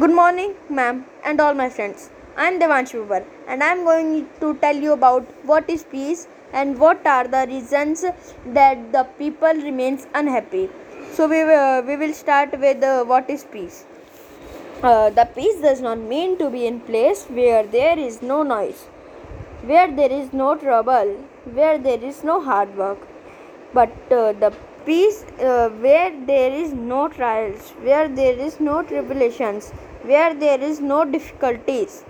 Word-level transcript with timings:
Good 0.00 0.14
morning, 0.14 0.54
ma'am, 0.70 1.04
and 1.22 1.38
all 1.38 1.52
my 1.52 1.68
friends. 1.68 2.08
I 2.34 2.46
am 2.46 2.58
Devansh 2.58 2.92
Vivar, 2.92 3.26
and 3.46 3.62
I 3.62 3.72
am 3.72 3.84
going 3.84 4.26
to 4.40 4.54
tell 4.54 4.74
you 4.74 4.94
about 4.94 5.26
what 5.44 5.68
is 5.68 5.82
peace 5.84 6.28
and 6.54 6.78
what 6.78 7.06
are 7.06 7.28
the 7.28 7.44
reasons 7.46 8.02
that 8.46 8.90
the 8.90 9.04
people 9.18 9.52
remains 9.52 10.06
unhappy. 10.14 10.70
So 11.12 11.28
we 11.28 11.44
will, 11.44 11.82
we 11.82 11.96
will 11.96 12.14
start 12.14 12.58
with 12.58 12.82
uh, 12.82 13.04
what 13.04 13.28
is 13.28 13.44
peace. 13.44 13.84
Uh, 14.82 15.10
the 15.10 15.26
peace 15.26 15.60
does 15.60 15.82
not 15.82 15.98
mean 15.98 16.38
to 16.38 16.48
be 16.48 16.66
in 16.66 16.80
place 16.80 17.24
where 17.24 17.66
there 17.66 17.98
is 17.98 18.22
no 18.22 18.42
noise, 18.42 18.84
where 19.62 19.94
there 19.94 20.10
is 20.10 20.32
no 20.32 20.56
trouble, 20.56 21.18
where 21.44 21.76
there 21.76 22.02
is 22.02 22.24
no 22.24 22.40
hard 22.40 22.74
work, 22.78 23.06
but 23.74 23.90
uh, 24.10 24.32
the 24.32 24.54
peace 24.86 25.24
uh, 25.40 25.68
where 25.68 26.10
there 26.26 26.52
is 26.52 26.72
no 26.72 27.08
trials, 27.08 27.70
where 27.80 28.08
there 28.08 28.38
is 28.38 28.60
no 28.60 28.82
tribulations, 28.82 29.70
where 30.02 30.34
there 30.34 30.60
is 30.60 30.80
no 30.80 31.04
difficulties. 31.04 32.04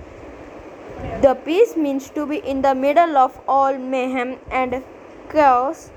The 1.20 1.34
peace 1.34 1.77
means 1.77 2.11
to 2.11 2.27
be 2.27 2.37
in 2.38 2.62
the 2.62 2.74
middle 2.74 3.16
of 3.16 3.41
all 3.48 3.77
mayhem 3.78 4.38
and 4.50 4.83
chaos 5.30 5.91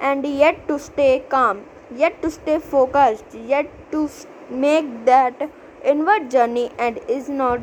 and 0.00 0.26
yet 0.26 0.66
to 0.68 0.78
stay 0.78 1.24
calm, 1.28 1.64
yet 1.94 2.20
to 2.22 2.30
stay 2.30 2.58
focused, 2.58 3.34
yet 3.34 3.70
to 3.92 4.08
make 4.50 5.04
that 5.04 5.50
inward 5.84 6.30
journey 6.30 6.70
and 6.78 6.98
is 7.08 7.28
not 7.28 7.60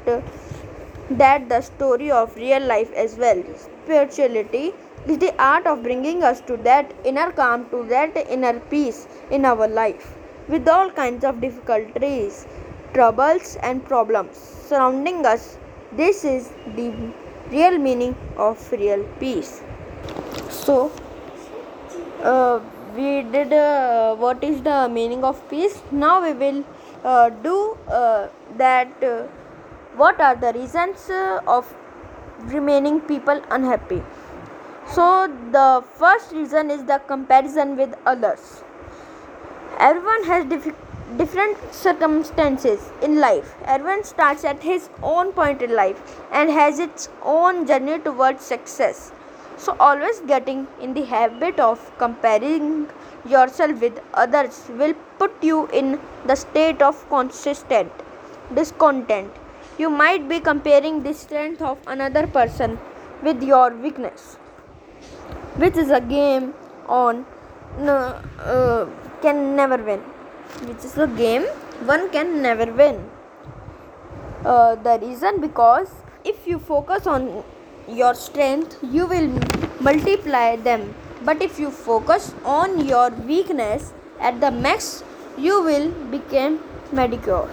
that 1.09 1.49
the 1.49 1.61
story 1.61 2.09
of 2.11 2.35
real 2.35 2.61
life 2.61 2.91
as 2.93 3.15
well. 3.15 3.43
Spirituality 3.57 4.73
is 5.07 5.17
the 5.17 5.33
art 5.41 5.65
of 5.67 5.83
bringing 5.83 6.23
us 6.23 6.41
to 6.41 6.57
that 6.57 6.93
inner 7.03 7.31
calm, 7.31 7.69
to 7.69 7.83
that 7.89 8.15
inner 8.29 8.59
peace 8.59 9.07
in 9.31 9.45
our 9.45 9.67
life, 9.67 10.15
with 10.47 10.67
all 10.67 10.89
kinds 10.89 11.23
of 11.23 11.41
difficulties, 11.41 12.45
troubles, 12.93 13.57
and 13.63 13.83
problems 13.85 14.37
surrounding 14.37 15.25
us. 15.25 15.57
This 15.91 16.23
is 16.23 16.49
the 16.75 16.91
real 17.51 17.77
meaning 17.77 18.15
of 18.37 18.71
real 18.71 19.03
peace. 19.19 19.61
So, 20.49 20.91
uh, 22.23 22.59
we 22.95 23.23
did 23.23 23.51
uh, 23.51 24.15
what 24.15 24.43
is 24.43 24.61
the 24.61 24.87
meaning 24.87 25.23
of 25.23 25.47
peace. 25.49 25.81
Now 25.91 26.21
we 26.21 26.33
will 26.33 26.63
uh, 27.03 27.29
do 27.29 27.77
uh, 27.87 28.27
that. 28.57 29.03
Uh, 29.03 29.23
what 29.95 30.19
are 30.19 30.35
the 30.35 30.51
reasons 30.53 31.07
uh, 31.09 31.39
of 31.45 31.71
remaining 32.45 32.99
people 33.01 33.39
unhappy? 33.51 34.01
So, 34.91 35.27
the 35.51 35.83
first 35.95 36.31
reason 36.33 36.69
is 36.69 36.83
the 36.83 36.99
comparison 37.07 37.75
with 37.77 37.95
others. 38.05 38.63
Everyone 39.79 40.23
has 40.25 40.45
different 41.17 41.57
circumstances 41.73 42.91
in 43.01 43.19
life. 43.19 43.55
Everyone 43.65 44.03
starts 44.03 44.43
at 44.43 44.61
his 44.61 44.89
own 45.01 45.31
point 45.31 45.61
in 45.61 45.73
life 45.73 46.21
and 46.31 46.51
has 46.51 46.79
its 46.79 47.09
own 47.23 47.65
journey 47.65 47.97
towards 47.99 48.43
success. 48.43 49.11
So, 49.57 49.75
always 49.79 50.19
getting 50.19 50.67
in 50.81 50.93
the 50.93 51.05
habit 51.05 51.59
of 51.59 51.91
comparing 51.97 52.87
yourself 53.27 53.81
with 53.81 53.99
others 54.13 54.69
will 54.77 54.93
put 55.17 55.31
you 55.41 55.67
in 55.67 55.99
the 56.25 56.35
state 56.35 56.81
of 56.81 57.07
consistent 57.09 57.91
discontent. 58.53 59.31
You 59.79 59.89
might 59.89 60.29
be 60.29 60.39
comparing 60.39 61.03
the 61.03 61.13
strength 61.13 61.61
of 61.61 61.79
another 61.87 62.27
person 62.27 62.79
with 63.23 63.41
your 63.41 63.71
weakness 63.71 64.37
which 65.57 65.77
is 65.77 65.91
a 65.91 66.01
game 66.01 66.53
on 66.87 67.25
no, 67.79 67.95
uh, 68.39 68.87
can 69.21 69.55
never 69.55 69.77
win. 69.77 69.99
Which 70.67 70.83
is 70.83 70.97
a 70.97 71.07
game 71.07 71.43
one 71.85 72.09
can 72.09 72.41
never 72.41 72.71
win. 72.71 73.09
Uh, 74.45 74.75
the 74.75 74.99
reason 74.99 75.39
because 75.41 75.89
if 76.23 76.47
you 76.47 76.59
focus 76.59 77.07
on 77.07 77.43
your 77.87 78.13
strength 78.13 78.77
you 78.81 79.05
will 79.05 79.29
multiply 79.79 80.55
them. 80.55 80.93
But 81.23 81.41
if 81.41 81.59
you 81.59 81.71
focus 81.71 82.33
on 82.43 82.85
your 82.85 83.09
weakness 83.09 83.93
at 84.19 84.41
the 84.41 84.51
max 84.51 85.03
you 85.37 85.61
will 85.63 85.91
become 86.11 86.59
mediocre. 86.91 87.49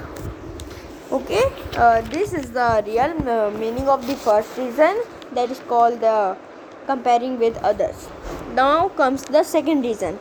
Okay? 1.12 1.44
Uh, 1.76 2.00
this 2.02 2.32
is 2.32 2.50
the 2.52 2.82
real 2.86 3.28
uh, 3.28 3.50
meaning 3.50 3.88
of 3.88 4.06
the 4.06 4.14
first 4.14 4.56
reason 4.56 5.02
that 5.32 5.50
is 5.50 5.60
called 5.68 6.00
the 6.00 6.36
comparing 6.90 7.38
with 7.38 7.56
others. 7.72 8.08
Now 8.54 8.88
comes 9.00 9.24
the 9.38 9.42
second 9.44 9.82
reason. 9.82 10.18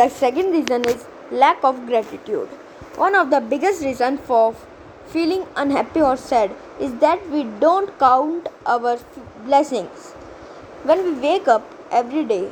The 0.00 0.08
second 0.08 0.52
reason 0.52 0.84
is 0.94 1.06
lack 1.30 1.64
of 1.64 1.86
gratitude. 1.86 2.48
One 3.04 3.14
of 3.14 3.30
the 3.30 3.40
biggest 3.40 3.82
reasons 3.82 4.20
for 4.30 4.54
feeling 5.12 5.46
unhappy 5.56 6.00
or 6.00 6.16
sad 6.16 6.52
is 6.78 6.94
that 7.04 7.28
we 7.30 7.44
don't 7.64 7.98
count 7.98 8.48
our 8.66 8.98
blessings. 9.44 10.12
When 10.90 11.04
we 11.04 11.12
wake 11.28 11.48
up 11.48 11.64
every 11.90 12.24
day 12.24 12.50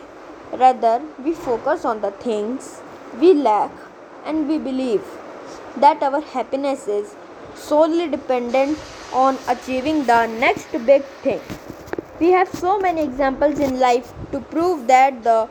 rather 0.52 1.00
we 1.24 1.32
focus 1.34 1.84
on 1.84 2.00
the 2.00 2.10
things 2.10 2.80
we 3.20 3.32
lack 3.34 3.70
and 4.24 4.48
we 4.48 4.58
believe 4.58 5.04
that 5.76 6.02
our 6.02 6.20
happiness 6.20 6.88
is 6.88 7.14
solely 7.54 8.08
dependent 8.08 8.78
on 9.12 9.38
achieving 9.48 10.04
the 10.04 10.26
next 10.26 10.72
big 10.86 11.04
thing. 11.26 11.40
We 12.20 12.30
have 12.32 12.48
so 12.48 12.78
many 12.80 13.02
examples 13.02 13.60
in 13.60 13.78
life 13.78 14.12
to 14.32 14.40
prove 14.40 14.86
that 14.88 15.22
the 15.22 15.48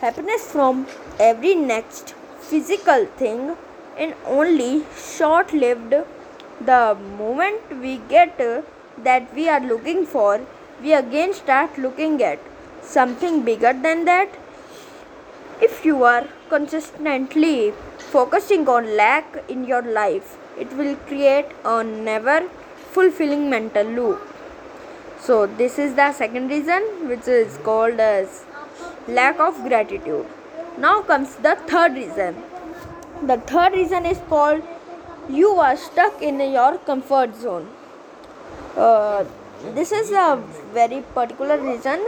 happiness 0.00 0.50
from 0.50 0.86
every 1.18 1.56
next 1.56 2.14
physical 2.38 3.06
thing 3.16 3.56
is 3.98 4.14
only 4.24 4.84
short 4.96 5.52
lived. 5.52 5.94
The 6.60 6.96
moment 7.18 7.80
we 7.80 7.96
get 8.08 8.38
that 9.02 9.34
we 9.34 9.48
are 9.48 9.60
looking 9.60 10.06
for, 10.06 10.40
we 10.80 10.92
again 10.92 11.34
start 11.34 11.76
looking 11.76 12.22
at 12.22 12.38
something 12.80 13.42
bigger 13.42 13.72
than 13.72 14.04
that 14.04 14.38
if 15.60 15.84
you 15.84 16.04
are 16.04 16.28
consistently 16.48 17.72
focusing 17.98 18.68
on 18.68 18.96
lack 18.96 19.42
in 19.48 19.64
your 19.64 19.82
life, 19.82 20.36
it 20.56 20.72
will 20.74 20.94
create 21.08 21.46
a 21.64 21.82
never 21.82 22.48
fulfilling 22.92 23.50
mental 23.50 23.84
loop. 23.84 24.20
So, 25.20 25.46
this 25.46 25.78
is 25.78 25.94
the 25.94 26.12
second 26.12 26.48
reason, 26.48 27.08
which 27.08 27.26
is 27.28 27.58
called 27.58 28.00
as 28.00 28.44
lack 29.06 29.40
of 29.40 29.62
gratitude. 29.62 30.26
Now 30.78 31.02
comes 31.02 31.36
the 31.36 31.56
third 31.66 31.94
reason. 31.94 32.36
The 33.26 33.38
third 33.38 33.72
reason 33.72 34.06
is 34.06 34.18
called 34.28 34.62
you 35.28 35.50
are 35.50 35.76
stuck 35.76 36.22
in 36.22 36.40
your 36.40 36.78
comfort 36.78 37.34
zone. 37.36 37.68
Uh, 38.76 39.24
this 39.74 39.92
is 39.92 40.10
a 40.12 40.42
very 40.72 41.02
particular 41.14 41.58
reason 41.58 42.00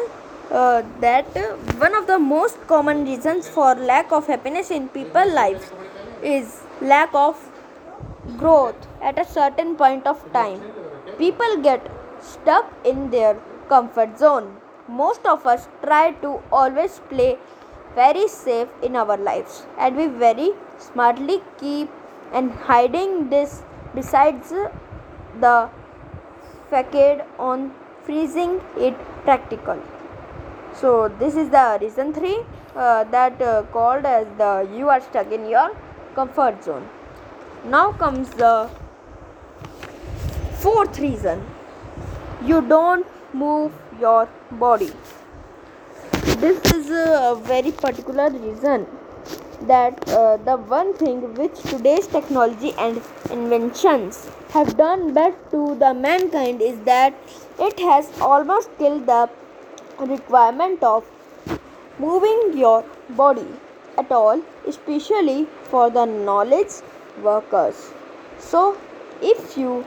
uh, 0.51 0.83
that 1.01 1.27
one 1.79 1.95
of 1.95 2.07
the 2.07 2.19
most 2.19 2.65
common 2.67 3.05
reasons 3.05 3.49
for 3.49 3.75
lack 3.75 4.13
of 4.13 4.27
happiness 4.27 4.71
in 4.71 4.89
people 4.89 5.33
lives 5.33 5.73
is 6.23 6.63
lack 6.81 7.13
of 7.15 7.37
growth 8.37 8.87
at 9.03 9.19
a 9.19 9.25
certain 9.25 9.75
point 9.75 10.07
of 10.07 10.21
time 10.33 10.61
people 11.19 11.57
get 11.63 11.91
stuck 12.21 12.73
in 12.85 13.11
their 13.11 13.35
comfort 13.69 14.19
zone. 14.19 14.57
Most 14.89 15.27
of 15.27 15.47
us 15.47 15.69
try 15.83 16.13
to 16.23 16.41
always 16.53 17.01
play 17.09 17.39
very 17.95 18.29
safe 18.29 18.69
in 18.83 18.97
our 18.97 19.17
lives 19.17 19.67
and 19.79 19.97
we 19.97 20.07
very 20.07 20.51
smartly 20.79 21.43
keep 21.59 21.89
and 22.33 22.51
hiding 22.53 23.29
this 23.31 23.63
besides 23.95 24.51
the 25.41 25.69
facade 26.69 27.25
on 27.39 27.73
freezing 28.05 28.61
it 28.77 28.95
practical. 29.25 29.79
So 30.75 31.09
this 31.19 31.35
is 31.35 31.51
the 31.51 31.79
reason 31.81 32.13
3 32.13 32.39
uh, 32.77 33.05
that 33.05 33.43
uh, 33.43 33.63
called 33.73 34.05
as 34.05 34.27
the 34.39 34.69
you 34.73 34.89
are 34.89 35.01
stuck 35.01 35.33
in 35.33 35.49
your 35.49 35.71
comfort 36.15 36.63
zone. 36.65 36.89
Now 37.65 37.93
comes 37.93 38.31
the 38.31 38.71
fourth 40.61 40.99
reason 40.99 41.45
you 42.47 42.61
don't 42.63 43.07
move 43.35 43.73
your 44.01 44.29
body. 44.53 44.91
This 46.39 46.59
is 46.73 46.91
a 46.91 47.39
very 47.45 47.71
particular 47.71 48.31
reason 48.31 48.87
that 49.63 50.09
uh, 50.09 50.39
the 50.39 50.57
one 50.57 50.95
thing 50.95 51.35
which 51.35 51.61
today's 51.61 52.07
technology 52.07 52.73
and 52.79 53.03
inventions 53.31 54.27
have 54.53 54.77
done 54.79 55.13
best 55.13 55.37
to 55.51 55.75
the 55.79 55.93
mankind 55.93 56.63
is 56.63 56.79
that 56.85 57.15
it 57.59 57.79
has 57.79 58.11
almost 58.21 58.71
killed 58.79 59.05
the 59.07 59.29
requirement 59.99 60.83
of 60.83 61.05
moving 61.99 62.57
your 62.57 62.83
body 63.11 63.47
at 63.99 64.11
all 64.11 64.43
especially 64.67 65.47
for 65.65 65.91
the 65.91 66.07
knowledge 66.07 66.73
workers. 67.23 67.91
So 68.39 68.79
if 69.21 69.59
you 69.59 69.85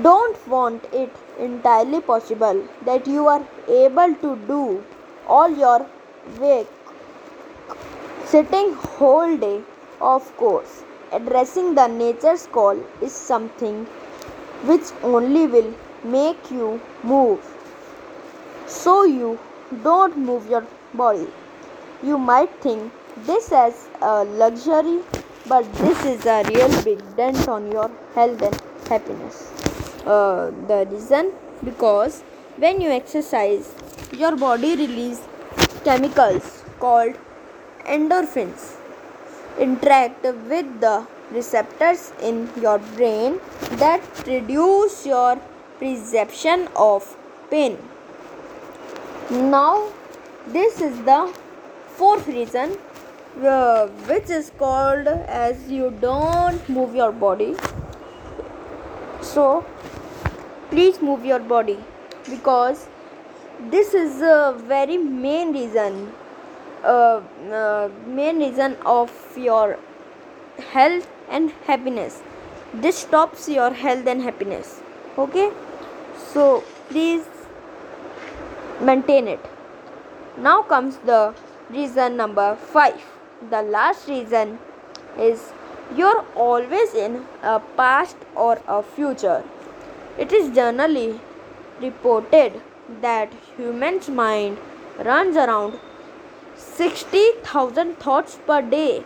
don't 0.00 0.48
want 0.48 0.84
it 0.92 1.10
entirely 1.38 2.00
possible 2.00 2.62
that 2.84 3.06
you 3.06 3.26
are 3.26 3.44
able 3.68 4.14
to 4.26 4.36
do 4.46 4.84
all 5.26 5.50
your 5.64 5.86
work 6.38 6.66
sitting 8.26 8.72
whole 8.74 9.36
day 9.36 9.60
of 10.00 10.36
course 10.36 10.82
addressing 11.12 11.74
the 11.74 11.86
nature's 11.86 12.46
call 12.46 12.78
is 13.00 13.12
something 13.12 13.86
which 14.70 14.92
only 15.02 15.46
will 15.46 15.74
make 16.04 16.50
you 16.50 16.80
move. 17.02 17.40
So 18.66 19.04
you 19.04 19.38
don't 19.82 20.16
move 20.16 20.48
your 20.48 20.66
body. 20.94 21.28
You 22.02 22.18
might 22.18 22.50
think 22.60 22.92
this 23.26 23.52
as 23.52 23.88
a 24.00 24.24
luxury, 24.24 25.00
but 25.46 25.72
this 25.74 26.04
is 26.04 26.26
a 26.26 26.42
real 26.48 26.82
big 26.82 27.00
dent 27.16 27.48
on 27.48 27.70
your 27.70 27.90
health 28.14 28.42
and 28.42 28.62
happiness. 28.88 29.61
Uh, 30.04 30.50
the 30.66 30.86
reason 30.90 31.32
because 31.64 32.22
when 32.56 32.80
you 32.80 32.90
exercise, 32.90 33.72
your 34.12 34.36
body 34.36 34.76
releases 34.76 35.24
chemicals 35.84 36.62
called 36.78 37.14
endorphins 37.86 38.76
interact 39.58 40.22
with 40.24 40.80
the 40.80 41.06
receptors 41.30 42.12
in 42.20 42.48
your 42.60 42.78
brain 42.96 43.40
that 43.72 44.00
reduce 44.26 45.06
your 45.06 45.40
perception 45.78 46.68
of 46.76 47.16
pain. 47.50 47.78
Now, 49.30 49.88
this 50.46 50.80
is 50.80 50.96
the 51.04 51.32
fourth 51.96 52.26
reason, 52.26 52.76
uh, 53.42 53.86
which 54.08 54.30
is 54.30 54.50
called 54.58 55.06
as 55.06 55.70
you 55.70 55.90
don't 56.00 56.68
move 56.68 56.94
your 56.94 57.12
body. 57.12 57.54
So, 59.20 59.64
please 60.72 61.00
move 61.02 61.24
your 61.30 61.38
body 61.38 61.78
because 62.30 62.88
this 63.76 63.94
is 63.94 64.20
a 64.22 64.56
very 64.72 64.96
main 64.96 65.52
reason 65.52 66.12
uh, 66.82 67.20
uh, 67.60 67.88
main 68.06 68.38
reason 68.38 68.76
of 68.84 69.12
your 69.36 69.78
health 70.72 71.06
and 71.28 71.52
happiness. 71.66 72.22
This 72.74 72.98
stops 72.98 73.48
your 73.48 73.72
health 73.72 74.06
and 74.06 74.22
happiness. 74.22 74.80
Okay? 75.16 75.50
So 76.32 76.64
please 76.88 77.24
maintain 78.80 79.28
it. 79.28 79.40
Now 80.36 80.62
comes 80.62 80.96
the 81.12 81.34
reason 81.70 82.16
number 82.16 82.56
5 82.56 83.12
the 83.50 83.62
last 83.62 84.08
reason 84.08 84.58
is 85.18 85.52
you're 85.96 86.24
always 86.34 86.94
in 86.94 87.24
a 87.42 87.60
past 87.76 88.16
or 88.34 88.60
a 88.66 88.82
future 88.82 89.42
it 90.18 90.32
is 90.32 90.54
generally 90.54 91.20
reported 91.80 92.60
that 93.00 93.32
human's 93.56 94.08
mind 94.08 94.58
runs 94.98 95.36
around 95.36 95.78
60,000 96.56 97.98
thoughts 97.98 98.38
per 98.46 98.62
day 98.62 99.04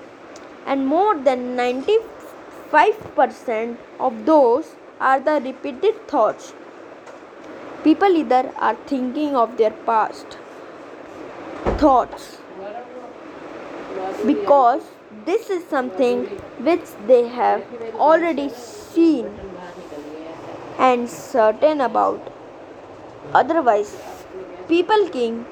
and 0.67 0.87
more 0.87 1.17
than 1.17 1.57
95% 1.57 3.77
of 4.01 4.27
those 4.27 4.77
are 5.01 5.21
the 5.21 5.41
repeated 5.41 6.09
thoughts. 6.09 6.53
People 7.85 8.17
either 8.17 8.53
are 8.57 8.75
thinking 8.87 9.37
of 9.37 9.57
their 9.57 9.71
past 9.71 10.39
thoughts 11.79 12.39
because 14.27 14.83
this 15.25 15.49
is 15.51 15.65
something 15.69 16.25
which 16.69 16.85
they 17.07 17.29
have 17.29 17.63
already 17.95 18.49
seen 18.49 19.27
and 20.79 21.09
certain 21.09 21.81
about. 21.81 22.33
Otherwise, 23.33 23.97
people 24.69 25.07
think 25.09 25.47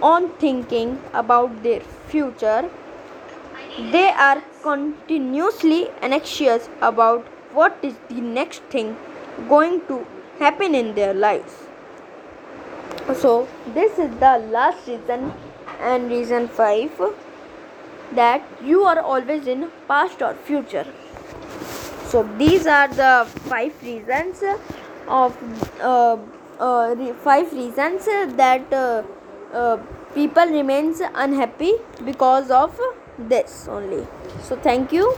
on 0.00 0.28
thinking 0.38 0.98
about 1.12 1.62
their 1.62 1.80
future. 2.08 2.68
They 3.90 4.08
are 4.10 4.42
continuously 4.62 5.88
anxious 6.02 6.68
about 6.80 7.24
what 7.52 7.76
is 7.82 7.94
the 8.08 8.20
next 8.20 8.62
thing 8.64 8.96
going 9.48 9.80
to 9.86 10.06
happen 10.38 10.74
in 10.74 10.94
their 10.94 11.14
lives. 11.14 11.54
So, 13.14 13.48
this 13.74 13.98
is 13.98 14.10
the 14.18 14.38
last 14.50 14.86
reason 14.86 15.32
and 15.80 16.10
reason 16.10 16.48
5 16.48 17.14
that 18.12 18.42
you 18.62 18.82
are 18.84 19.00
always 19.00 19.46
in 19.46 19.70
past 19.88 20.22
or 20.22 20.34
future. 20.34 20.86
So, 22.12 22.22
these 22.36 22.66
are 22.66 22.88
the 22.88 23.26
five 23.48 23.72
reasons 23.82 24.42
of 25.08 25.36
uh, 25.80 26.18
uh, 26.60 27.14
five 27.24 27.50
reasons 27.54 28.04
that 28.04 28.70
uh, 28.70 29.02
uh, 29.54 29.78
people 30.14 30.44
remains 30.44 31.00
unhappy 31.14 31.72
because 32.04 32.50
of 32.50 32.78
this 33.18 33.66
only. 33.66 34.06
So 34.42 34.56
thank 34.56 34.92
you 34.92 35.16